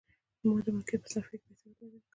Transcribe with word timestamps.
ما 0.49 0.53
د 0.65 0.67
مارکیټ 0.75 0.99
په 1.03 1.09
صرافۍ 1.11 1.37
کې 1.37 1.43
پیسې 1.47 1.65
بدلې 1.75 1.99
کړې. 2.01 2.07